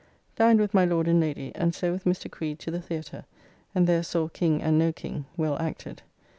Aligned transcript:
Dined 0.35 0.59
with 0.59 0.73
my 0.73 0.83
Lord 0.83 1.07
and 1.07 1.19
Lady, 1.19 1.51
and 1.53 1.75
so 1.75 1.91
with 1.91 2.05
Mr. 2.05 2.27
Creed 2.27 2.57
to 2.61 2.71
the 2.71 2.81
Theatre, 2.81 3.23
and 3.75 3.85
there 3.85 4.01
saw 4.01 4.29
"King 4.29 4.59
and 4.59 4.79
no 4.79 4.91
King," 4.91 5.25
well 5.37 5.55
acted. 5.59 6.01